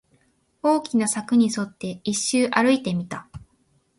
[0.63, 3.29] 大きな柵に沿って、一周歩いてみた